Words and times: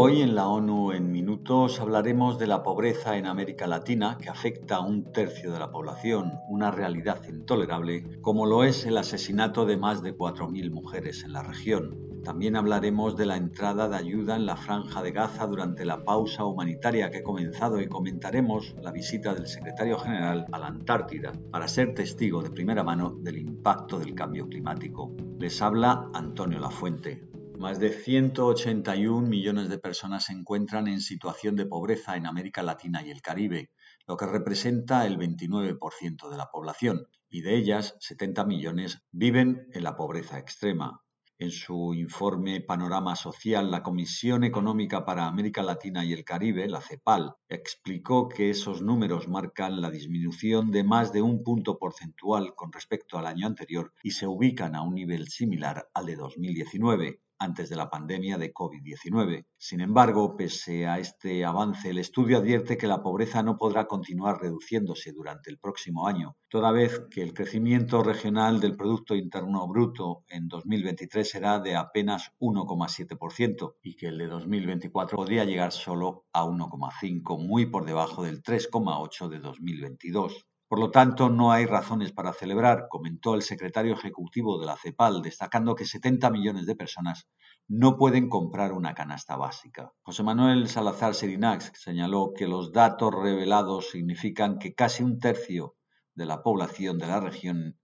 Hoy 0.00 0.22
en 0.22 0.36
la 0.36 0.46
ONU 0.46 0.92
en 0.92 1.10
minutos 1.10 1.80
hablaremos 1.80 2.38
de 2.38 2.46
la 2.46 2.62
pobreza 2.62 3.16
en 3.16 3.26
América 3.26 3.66
Latina 3.66 4.16
que 4.22 4.28
afecta 4.28 4.76
a 4.76 4.80
un 4.80 5.10
tercio 5.10 5.52
de 5.52 5.58
la 5.58 5.72
población, 5.72 6.34
una 6.48 6.70
realidad 6.70 7.20
intolerable, 7.28 8.20
como 8.20 8.46
lo 8.46 8.62
es 8.62 8.86
el 8.86 8.96
asesinato 8.96 9.66
de 9.66 9.76
más 9.76 10.00
de 10.00 10.16
4.000 10.16 10.70
mujeres 10.70 11.24
en 11.24 11.32
la 11.32 11.42
región. 11.42 11.98
También 12.22 12.54
hablaremos 12.54 13.16
de 13.16 13.26
la 13.26 13.36
entrada 13.36 13.88
de 13.88 13.96
ayuda 13.96 14.36
en 14.36 14.46
la 14.46 14.56
franja 14.56 15.02
de 15.02 15.10
Gaza 15.10 15.48
durante 15.48 15.84
la 15.84 16.04
pausa 16.04 16.44
humanitaria 16.44 17.10
que 17.10 17.18
ha 17.18 17.24
comenzado 17.24 17.80
y 17.80 17.88
comentaremos 17.88 18.76
la 18.80 18.92
visita 18.92 19.34
del 19.34 19.48
secretario 19.48 19.98
general 19.98 20.46
a 20.52 20.60
la 20.60 20.68
Antártida 20.68 21.32
para 21.50 21.66
ser 21.66 21.94
testigo 21.94 22.40
de 22.40 22.52
primera 22.52 22.84
mano 22.84 23.16
del 23.18 23.38
impacto 23.38 23.98
del 23.98 24.14
cambio 24.14 24.46
climático. 24.46 25.10
Les 25.40 25.60
habla 25.60 26.08
Antonio 26.14 26.60
Lafuente. 26.60 27.37
Más 27.58 27.80
de 27.80 27.90
181 27.90 29.26
millones 29.26 29.68
de 29.68 29.78
personas 29.78 30.26
se 30.26 30.32
encuentran 30.32 30.86
en 30.86 31.00
situación 31.00 31.56
de 31.56 31.66
pobreza 31.66 32.16
en 32.16 32.26
América 32.26 32.62
Latina 32.62 33.02
y 33.04 33.10
el 33.10 33.20
Caribe, 33.20 33.72
lo 34.06 34.16
que 34.16 34.26
representa 34.26 35.04
el 35.06 35.18
29% 35.18 36.30
de 36.30 36.36
la 36.36 36.52
población, 36.52 37.08
y 37.28 37.40
de 37.40 37.56
ellas 37.56 37.96
70 37.98 38.44
millones 38.44 39.02
viven 39.10 39.66
en 39.72 39.82
la 39.82 39.96
pobreza 39.96 40.38
extrema. 40.38 41.02
En 41.36 41.50
su 41.50 41.94
informe 41.94 42.60
Panorama 42.60 43.16
Social, 43.16 43.72
la 43.72 43.82
Comisión 43.82 44.44
Económica 44.44 45.04
para 45.04 45.26
América 45.26 45.64
Latina 45.64 46.04
y 46.04 46.12
el 46.12 46.22
Caribe, 46.22 46.68
la 46.68 46.80
CEPAL, 46.80 47.34
explicó 47.48 48.28
que 48.28 48.50
esos 48.50 48.82
números 48.82 49.26
marcan 49.26 49.80
la 49.80 49.90
disminución 49.90 50.70
de 50.70 50.84
más 50.84 51.12
de 51.12 51.22
un 51.22 51.42
punto 51.42 51.76
porcentual 51.76 52.54
con 52.54 52.70
respecto 52.70 53.18
al 53.18 53.26
año 53.26 53.48
anterior 53.48 53.92
y 54.04 54.12
se 54.12 54.28
ubican 54.28 54.76
a 54.76 54.82
un 54.82 54.94
nivel 54.94 55.26
similar 55.26 55.88
al 55.92 56.06
de 56.06 56.14
2019 56.14 57.20
antes 57.38 57.68
de 57.68 57.76
la 57.76 57.88
pandemia 57.88 58.38
de 58.38 58.52
COVID-19. 58.52 59.44
Sin 59.56 59.80
embargo, 59.80 60.36
pese 60.36 60.86
a 60.86 60.98
este 60.98 61.44
avance, 61.44 61.90
el 61.90 61.98
estudio 61.98 62.38
advierte 62.38 62.76
que 62.76 62.86
la 62.86 63.02
pobreza 63.02 63.42
no 63.42 63.56
podrá 63.56 63.86
continuar 63.86 64.40
reduciéndose 64.40 65.12
durante 65.12 65.50
el 65.50 65.58
próximo 65.58 66.06
año, 66.06 66.36
toda 66.48 66.72
vez 66.72 67.02
que 67.10 67.22
el 67.22 67.34
crecimiento 67.34 68.02
regional 68.02 68.60
del 68.60 68.76
Producto 68.76 69.14
Interno 69.14 69.66
Bruto 69.68 70.24
en 70.28 70.48
2023 70.48 71.28
será 71.28 71.58
de 71.60 71.76
apenas 71.76 72.32
1,7% 72.40 73.74
y 73.82 73.94
que 73.94 74.08
el 74.08 74.18
de 74.18 74.26
2024 74.26 75.16
podría 75.16 75.44
llegar 75.44 75.72
solo 75.72 76.24
a 76.32 76.44
1,5, 76.44 77.46
muy 77.46 77.66
por 77.66 77.84
debajo 77.84 78.24
del 78.24 78.42
3,8 78.42 79.28
de 79.28 79.38
2022. 79.38 80.47
Por 80.68 80.80
lo 80.80 80.90
tanto, 80.90 81.30
no 81.30 81.50
hay 81.50 81.64
razones 81.64 82.12
para 82.12 82.34
celebrar, 82.34 82.88
comentó 82.90 83.34
el 83.34 83.40
secretario 83.40 83.94
ejecutivo 83.94 84.60
de 84.60 84.66
la 84.66 84.76
CEPAL, 84.76 85.22
destacando 85.22 85.74
que 85.74 85.86
70 85.86 86.28
millones 86.30 86.66
de 86.66 86.76
personas 86.76 87.26
no 87.68 87.96
pueden 87.96 88.28
comprar 88.28 88.74
una 88.74 88.92
canasta 88.92 89.36
básica. 89.36 89.92
José 90.02 90.22
Manuel 90.22 90.68
Salazar 90.68 91.14
Serinax 91.14 91.72
señaló 91.74 92.34
que 92.36 92.46
los 92.46 92.70
datos 92.72 93.14
revelados 93.14 93.88
significan 93.90 94.58
que 94.58 94.74
casi 94.74 95.02
un 95.02 95.18
tercio 95.18 95.74
de 96.14 96.26
la 96.26 96.42
población 96.42 96.98
de 96.98 97.06
la 97.06 97.20
región 97.20 97.78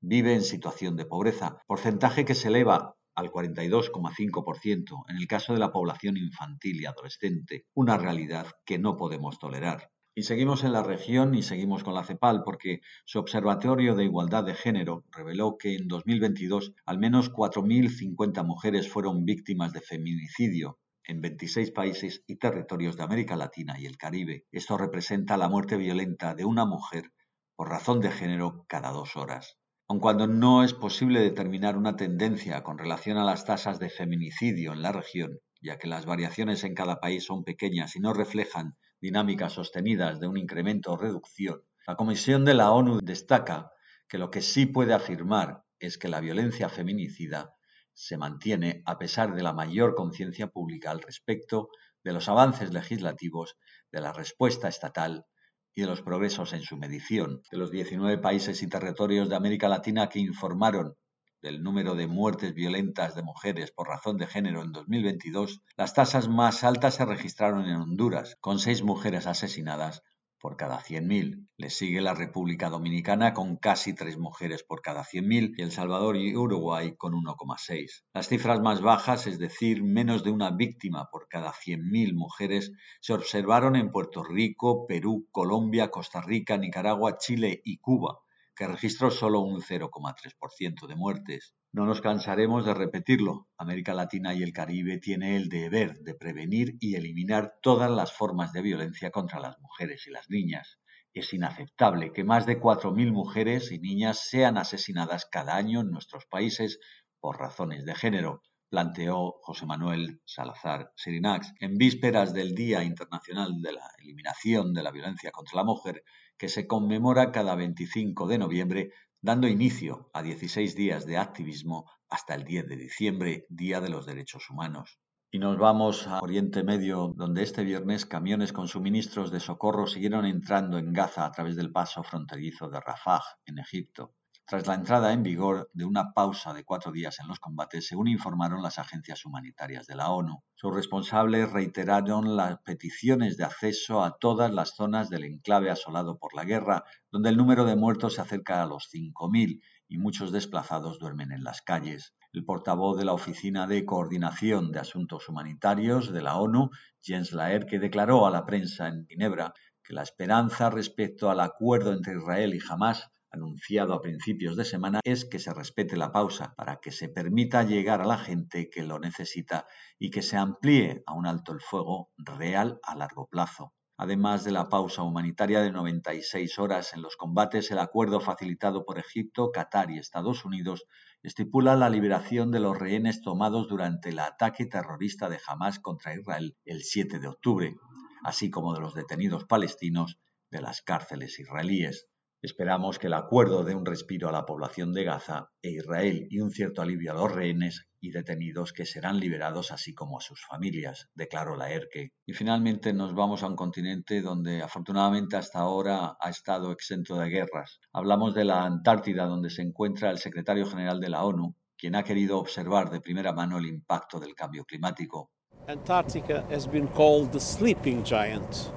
vive 0.00 0.32
en 0.32 0.42
situación 0.42 0.96
de 0.96 1.04
pobreza, 1.04 1.58
porcentaje 1.66 2.24
que 2.24 2.34
se 2.34 2.48
eleva 2.48 2.96
al 3.14 3.30
42,5% 3.30 5.04
en 5.08 5.16
el 5.18 5.26
caso 5.26 5.52
de 5.52 5.58
la 5.58 5.70
población 5.70 6.16
infantil 6.16 6.80
y 6.80 6.86
adolescente, 6.86 7.66
una 7.74 7.98
realidad 7.98 8.46
que 8.64 8.78
no 8.78 8.96
podemos 8.96 9.38
tolerar. 9.38 9.90
Y 10.14 10.24
seguimos 10.24 10.62
en 10.62 10.72
la 10.72 10.82
región 10.82 11.34
y 11.34 11.42
seguimos 11.42 11.84
con 11.84 11.94
la 11.94 12.04
CEPAL 12.04 12.42
porque 12.44 12.82
su 13.06 13.18
Observatorio 13.18 13.94
de 13.94 14.04
Igualdad 14.04 14.44
de 14.44 14.52
Género 14.52 15.06
reveló 15.10 15.56
que 15.56 15.74
en 15.74 15.88
2022 15.88 16.74
al 16.84 16.98
menos 16.98 17.32
4.050 17.32 18.44
mujeres 18.44 18.90
fueron 18.90 19.24
víctimas 19.24 19.72
de 19.72 19.80
feminicidio 19.80 20.78
en 21.04 21.22
26 21.22 21.70
países 21.70 22.24
y 22.26 22.36
territorios 22.36 22.98
de 22.98 23.04
América 23.04 23.36
Latina 23.36 23.80
y 23.80 23.86
el 23.86 23.96
Caribe. 23.96 24.44
Esto 24.52 24.76
representa 24.76 25.38
la 25.38 25.48
muerte 25.48 25.78
violenta 25.78 26.34
de 26.34 26.44
una 26.44 26.66
mujer 26.66 27.10
por 27.56 27.70
razón 27.70 28.00
de 28.00 28.10
género 28.10 28.66
cada 28.68 28.90
dos 28.90 29.16
horas. 29.16 29.56
Aun 29.88 29.98
cuando 29.98 30.26
no 30.26 30.62
es 30.62 30.74
posible 30.74 31.20
determinar 31.20 31.78
una 31.78 31.96
tendencia 31.96 32.62
con 32.62 32.76
relación 32.76 33.16
a 33.16 33.24
las 33.24 33.46
tasas 33.46 33.78
de 33.78 33.88
feminicidio 33.88 34.74
en 34.74 34.82
la 34.82 34.92
región, 34.92 35.38
ya 35.62 35.78
que 35.78 35.88
las 35.88 36.04
variaciones 36.04 36.64
en 36.64 36.74
cada 36.74 37.00
país 37.00 37.24
son 37.24 37.44
pequeñas 37.44 37.96
y 37.96 38.00
no 38.00 38.12
reflejan 38.12 38.76
dinámicas 39.02 39.52
sostenidas 39.52 40.20
de 40.20 40.28
un 40.28 40.38
incremento 40.38 40.92
o 40.92 40.96
reducción, 40.96 41.62
la 41.86 41.96
Comisión 41.96 42.44
de 42.44 42.54
la 42.54 42.70
ONU 42.70 43.00
destaca 43.02 43.72
que 44.08 44.16
lo 44.16 44.30
que 44.30 44.40
sí 44.40 44.64
puede 44.64 44.94
afirmar 44.94 45.64
es 45.80 45.98
que 45.98 46.08
la 46.08 46.20
violencia 46.20 46.68
feminicida 46.68 47.56
se 47.92 48.16
mantiene 48.16 48.82
a 48.86 48.98
pesar 48.98 49.34
de 49.34 49.42
la 49.42 49.52
mayor 49.52 49.96
conciencia 49.96 50.46
pública 50.46 50.92
al 50.92 51.02
respecto 51.02 51.70
de 52.04 52.12
los 52.12 52.28
avances 52.28 52.72
legislativos, 52.72 53.56
de 53.90 54.00
la 54.00 54.12
respuesta 54.12 54.68
estatal 54.68 55.26
y 55.74 55.80
de 55.80 55.88
los 55.88 56.02
progresos 56.02 56.52
en 56.52 56.62
su 56.62 56.76
medición. 56.76 57.42
De 57.50 57.58
los 57.58 57.72
19 57.72 58.18
países 58.18 58.62
y 58.62 58.68
territorios 58.68 59.28
de 59.28 59.34
América 59.36 59.68
Latina 59.68 60.08
que 60.08 60.20
informaron 60.20 60.96
del 61.42 61.62
número 61.62 61.96
de 61.96 62.06
muertes 62.06 62.54
violentas 62.54 63.16
de 63.16 63.22
mujeres 63.22 63.72
por 63.72 63.88
razón 63.88 64.16
de 64.16 64.28
género 64.28 64.62
en 64.62 64.70
2022, 64.70 65.60
las 65.76 65.92
tasas 65.92 66.28
más 66.28 66.62
altas 66.62 66.94
se 66.94 67.04
registraron 67.04 67.66
en 67.66 67.76
Honduras, 67.76 68.36
con 68.40 68.60
seis 68.60 68.84
mujeres 68.84 69.26
asesinadas 69.26 70.02
por 70.42 70.56
cada 70.56 70.80
100.000. 70.80 71.48
Le 71.56 71.70
sigue 71.70 72.00
la 72.00 72.14
República 72.14 72.68
Dominicana 72.68 73.34
con 73.34 73.56
casi 73.56 73.94
tres 73.94 74.18
mujeres 74.18 74.62
por 74.62 74.82
cada 74.82 75.04
100.000 75.04 75.54
y 75.56 75.62
El 75.62 75.72
Salvador 75.72 76.16
y 76.16 76.36
Uruguay 76.36 76.94
con 76.96 77.12
1,6. 77.14 78.04
Las 78.12 78.28
cifras 78.28 78.60
más 78.60 78.80
bajas, 78.80 79.26
es 79.26 79.38
decir, 79.38 79.82
menos 79.82 80.24
de 80.24 80.30
una 80.30 80.50
víctima 80.50 81.08
por 81.10 81.28
cada 81.28 81.52
100.000 81.52 82.14
mujeres, 82.14 82.72
se 83.00 83.14
observaron 83.14 83.76
en 83.76 83.90
Puerto 83.90 84.22
Rico, 84.24 84.86
Perú, 84.86 85.28
Colombia, 85.30 85.90
Costa 85.90 86.20
Rica, 86.20 86.56
Nicaragua, 86.56 87.18
Chile 87.18 87.62
y 87.64 87.78
Cuba 87.78 88.20
registró 88.66 89.10
solo 89.10 89.40
un 89.40 89.60
0,3% 89.60 90.86
de 90.86 90.96
muertes. 90.96 91.54
No 91.72 91.86
nos 91.86 92.00
cansaremos 92.00 92.64
de 92.64 92.74
repetirlo. 92.74 93.48
América 93.56 93.94
Latina 93.94 94.34
y 94.34 94.42
el 94.42 94.52
Caribe 94.52 94.98
tiene 94.98 95.36
el 95.36 95.48
deber 95.48 96.00
de 96.00 96.14
prevenir 96.14 96.76
y 96.80 96.96
eliminar 96.96 97.54
todas 97.62 97.90
las 97.90 98.12
formas 98.12 98.52
de 98.52 98.62
violencia 98.62 99.10
contra 99.10 99.40
las 99.40 99.58
mujeres 99.60 100.06
y 100.06 100.10
las 100.10 100.28
niñas. 100.28 100.78
Es 101.14 101.32
inaceptable 101.32 102.12
que 102.12 102.24
más 102.24 102.46
de 102.46 102.60
4.000 102.60 103.12
mujeres 103.12 103.70
y 103.70 103.78
niñas 103.78 104.28
sean 104.28 104.56
asesinadas 104.56 105.26
cada 105.26 105.56
año 105.56 105.80
en 105.80 105.90
nuestros 105.90 106.26
países 106.26 106.78
por 107.20 107.38
razones 107.38 107.84
de 107.84 107.94
género, 107.94 108.42
planteó 108.72 109.34
José 109.42 109.66
Manuel 109.66 110.22
Salazar 110.24 110.92
Sirinax 110.96 111.52
en 111.60 111.76
vísperas 111.76 112.32
del 112.32 112.54
Día 112.54 112.82
Internacional 112.82 113.60
de 113.60 113.74
la 113.74 113.86
Eliminación 113.98 114.72
de 114.72 114.82
la 114.82 114.90
Violencia 114.90 115.30
contra 115.30 115.56
la 115.56 115.64
Mujer 115.64 116.02
que 116.42 116.48
se 116.48 116.66
conmemora 116.66 117.30
cada 117.30 117.54
25 117.54 118.26
de 118.26 118.36
noviembre, 118.36 118.90
dando 119.20 119.46
inicio 119.46 120.10
a 120.12 120.24
16 120.24 120.74
días 120.74 121.06
de 121.06 121.16
activismo 121.16 121.88
hasta 122.08 122.34
el 122.34 122.42
10 122.42 122.66
de 122.66 122.76
diciembre, 122.76 123.46
Día 123.48 123.80
de 123.80 123.90
los 123.90 124.06
Derechos 124.06 124.50
Humanos. 124.50 124.98
Y 125.30 125.38
nos 125.38 125.56
vamos 125.56 126.08
a 126.08 126.18
Oriente 126.18 126.64
Medio, 126.64 127.14
donde 127.14 127.44
este 127.44 127.62
viernes 127.62 128.06
camiones 128.06 128.52
con 128.52 128.66
suministros 128.66 129.30
de 129.30 129.38
socorro 129.38 129.86
siguieron 129.86 130.26
entrando 130.26 130.78
en 130.78 130.92
Gaza 130.92 131.26
a 131.26 131.30
través 131.30 131.54
del 131.54 131.70
paso 131.70 132.02
fronterizo 132.02 132.68
de 132.68 132.80
Rafah, 132.80 133.22
en 133.46 133.60
Egipto 133.60 134.16
tras 134.44 134.66
la 134.66 134.74
entrada 134.74 135.12
en 135.12 135.22
vigor 135.22 135.70
de 135.72 135.84
una 135.84 136.12
pausa 136.12 136.52
de 136.52 136.64
cuatro 136.64 136.92
días 136.92 137.20
en 137.20 137.28
los 137.28 137.38
combates, 137.38 137.86
según 137.86 138.08
informaron 138.08 138.62
las 138.62 138.78
agencias 138.78 139.24
humanitarias 139.24 139.86
de 139.86 139.94
la 139.94 140.10
ONU. 140.10 140.42
Sus 140.54 140.74
responsables 140.74 141.50
reiteraron 141.50 142.36
las 142.36 142.58
peticiones 142.60 143.36
de 143.36 143.44
acceso 143.44 144.02
a 144.02 144.18
todas 144.18 144.52
las 144.52 144.74
zonas 144.74 145.08
del 145.08 145.24
enclave 145.24 145.70
asolado 145.70 146.18
por 146.18 146.34
la 146.34 146.44
guerra, 146.44 146.84
donde 147.10 147.30
el 147.30 147.36
número 147.36 147.64
de 147.64 147.76
muertos 147.76 148.14
se 148.14 148.20
acerca 148.20 148.62
a 148.62 148.66
los 148.66 148.88
5.000 148.92 149.60
y 149.88 149.98
muchos 149.98 150.32
desplazados 150.32 150.98
duermen 150.98 151.32
en 151.32 151.44
las 151.44 151.62
calles. 151.62 152.14
El 152.32 152.44
portavoz 152.44 152.98
de 152.98 153.04
la 153.04 153.12
Oficina 153.12 153.66
de 153.66 153.84
Coordinación 153.84 154.72
de 154.72 154.80
Asuntos 154.80 155.28
Humanitarios 155.28 156.12
de 156.12 156.22
la 156.22 156.36
ONU, 156.36 156.70
Jens 157.02 157.32
Laer, 157.32 157.66
que 157.66 157.78
declaró 157.78 158.26
a 158.26 158.30
la 158.30 158.46
prensa 158.46 158.88
en 158.88 159.06
Ginebra 159.06 159.52
que 159.84 159.92
la 159.92 160.02
esperanza 160.02 160.70
respecto 160.70 161.30
al 161.30 161.40
acuerdo 161.40 161.92
entre 161.92 162.16
Israel 162.16 162.54
y 162.54 162.60
Hamas 162.66 163.11
anunciado 163.32 163.94
a 163.94 164.00
principios 164.00 164.56
de 164.56 164.64
semana 164.64 165.00
es 165.04 165.24
que 165.24 165.38
se 165.38 165.52
respete 165.54 165.96
la 165.96 166.12
pausa 166.12 166.54
para 166.56 166.76
que 166.76 166.90
se 166.90 167.08
permita 167.08 167.62
llegar 167.62 168.00
a 168.00 168.06
la 168.06 168.18
gente 168.18 168.68
que 168.70 168.82
lo 168.82 168.98
necesita 168.98 169.66
y 169.98 170.10
que 170.10 170.22
se 170.22 170.36
amplíe 170.36 171.02
a 171.06 171.14
un 171.14 171.26
alto 171.26 171.52
el 171.52 171.60
fuego 171.60 172.10
real 172.18 172.78
a 172.82 172.94
largo 172.94 173.26
plazo. 173.26 173.72
Además 173.96 174.42
de 174.42 174.52
la 174.52 174.68
pausa 174.68 175.02
humanitaria 175.02 175.60
de 175.60 175.70
96 175.70 176.58
horas 176.58 176.92
en 176.92 177.02
los 177.02 177.16
combates, 177.16 177.70
el 177.70 177.78
acuerdo 177.78 178.20
facilitado 178.20 178.84
por 178.84 178.98
Egipto, 178.98 179.50
Qatar 179.52 179.90
y 179.90 179.98
Estados 179.98 180.44
Unidos 180.44 180.84
estipula 181.22 181.76
la 181.76 181.88
liberación 181.88 182.50
de 182.50 182.60
los 182.60 182.76
rehenes 182.76 183.20
tomados 183.22 183.68
durante 183.68 184.08
el 184.08 184.18
ataque 184.18 184.66
terrorista 184.66 185.28
de 185.28 185.38
Hamas 185.46 185.78
contra 185.78 186.14
Israel 186.14 186.56
el 186.64 186.82
7 186.82 187.18
de 187.18 187.28
octubre, 187.28 187.76
así 188.24 188.50
como 188.50 188.74
de 188.74 188.80
los 188.80 188.94
detenidos 188.94 189.44
palestinos 189.44 190.18
de 190.50 190.62
las 190.62 190.82
cárceles 190.82 191.38
israelíes. 191.38 192.08
Esperamos 192.44 192.98
que 192.98 193.06
el 193.06 193.14
acuerdo 193.14 193.62
dé 193.62 193.72
un 193.72 193.86
respiro 193.86 194.28
a 194.28 194.32
la 194.32 194.44
población 194.44 194.92
de 194.92 195.04
Gaza 195.04 195.50
e 195.62 195.70
Israel 195.70 196.26
y 196.28 196.40
un 196.40 196.50
cierto 196.50 196.82
alivio 196.82 197.12
a 197.12 197.14
los 197.14 197.30
rehenes 197.30 197.86
y 198.00 198.10
detenidos 198.10 198.72
que 198.72 198.84
serán 198.84 199.20
liberados 199.20 199.70
así 199.70 199.94
como 199.94 200.18
a 200.18 200.20
sus 200.20 200.44
familias, 200.44 201.08
declaró 201.14 201.54
la 201.54 201.70
ERKE. 201.70 202.10
Y 202.26 202.32
finalmente 202.32 202.92
nos 202.92 203.14
vamos 203.14 203.44
a 203.44 203.46
un 203.46 203.54
continente 203.54 204.22
donde 204.22 204.60
afortunadamente 204.60 205.36
hasta 205.36 205.60
ahora 205.60 206.16
ha 206.18 206.30
estado 206.30 206.72
exento 206.72 207.16
de 207.16 207.28
guerras. 207.28 207.78
Hablamos 207.92 208.34
de 208.34 208.44
la 208.44 208.64
Antártida 208.64 209.26
donde 209.26 209.48
se 209.48 209.62
encuentra 209.62 210.10
el 210.10 210.18
secretario 210.18 210.66
general 210.66 210.98
de 210.98 211.10
la 211.10 211.22
ONU, 211.22 211.54
quien 211.78 211.94
ha 211.94 212.02
querido 212.02 212.40
observar 212.40 212.90
de 212.90 213.00
primera 213.00 213.32
mano 213.32 213.58
el 213.58 213.66
impacto 213.66 214.18
del 214.18 214.34
cambio 214.34 214.64
climático. 214.64 215.30
Antarctica 215.68 216.44
has 216.50 216.66
been 216.66 216.88
called 216.88 217.30
the 217.30 217.38
sleeping 217.38 218.02
giant. 218.02 218.72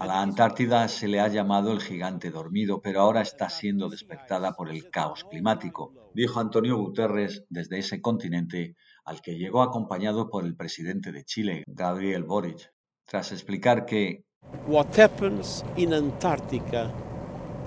A 0.00 0.06
la 0.06 0.22
Antártida 0.22 0.88
se 0.88 1.08
le 1.08 1.20
ha 1.20 1.28
llamado 1.28 1.72
el 1.72 1.82
gigante 1.82 2.30
dormido, 2.30 2.80
pero 2.80 3.02
ahora 3.02 3.20
está 3.20 3.50
siendo 3.50 3.90
despertada 3.90 4.54
por 4.54 4.70
el 4.70 4.88
caos 4.88 5.24
climático, 5.24 5.92
dijo 6.14 6.40
Antonio 6.40 6.78
Guterres 6.78 7.44
desde 7.50 7.80
ese 7.80 8.00
continente 8.00 8.76
al 9.04 9.20
que 9.20 9.36
llegó 9.36 9.60
acompañado 9.60 10.30
por 10.30 10.46
el 10.46 10.56
presidente 10.56 11.12
de 11.12 11.24
Chile, 11.24 11.64
Gabriel 11.66 12.24
Boric, 12.24 12.72
tras 13.04 13.30
explicar 13.30 13.84
que 13.84 14.24
What 14.66 14.98
happens 14.98 15.66
in 15.76 15.92
Antarctica 15.92 16.90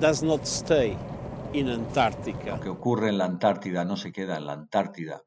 does 0.00 0.22
not 0.22 0.44
stay 0.44 0.96
in 1.52 1.68
Antarctica. 1.68 2.56
Lo 2.56 2.60
que 2.60 2.70
ocurre 2.70 3.10
en 3.10 3.18
la 3.18 3.26
Antártida 3.26 3.84
no 3.84 3.98
se 3.98 4.12
queda 4.12 4.38
en 4.38 4.46
la 4.46 4.54
Antártida. 4.54 5.22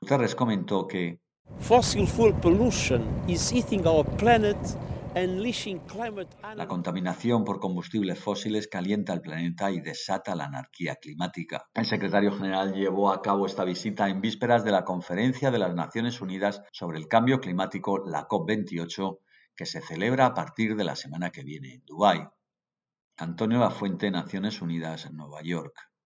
Guterres 0.00 0.34
comentó 0.34 0.88
que 0.88 1.20
Fossil 1.60 2.08
fuel 2.08 2.34
pollution 2.34 3.02
is 3.28 3.52
eating 3.52 3.86
our 3.86 4.04
planet 4.16 4.56
la 6.56 6.68
contaminación 6.68 7.44
por 7.44 7.58
combustibles 7.58 8.18
fósiles 8.18 8.68
calienta 8.68 9.12
el 9.12 9.20
planeta 9.20 9.70
y 9.72 9.80
desata 9.80 10.36
la 10.36 10.44
anarquía 10.44 10.96
climática. 10.96 11.68
El 11.74 11.84
secretario 11.84 12.30
general 12.30 12.74
llevó 12.74 13.10
a 13.10 13.20
cabo 13.20 13.46
esta 13.46 13.64
visita 13.64 14.08
en 14.08 14.20
vísperas 14.20 14.64
de 14.64 14.70
la 14.70 14.84
conferencia 14.84 15.50
de 15.50 15.58
las 15.58 15.74
Naciones 15.74 16.20
Unidas 16.20 16.62
sobre 16.70 16.98
el 16.98 17.08
cambio 17.08 17.40
climático, 17.40 17.98
la 18.06 18.28
COP28, 18.28 19.18
que 19.56 19.66
se 19.66 19.80
celebra 19.80 20.26
a 20.26 20.34
partir 20.34 20.76
de 20.76 20.84
la 20.84 20.94
semana 20.94 21.30
que 21.30 21.42
viene 21.42 21.74
en 21.74 21.84
Dubái. 21.84 22.28
Antonio 23.16 23.58
Lafuente, 23.58 24.10
Naciones 24.12 24.62
Unidas, 24.62 25.10
Nueva 25.12 25.42
York. 25.42 25.89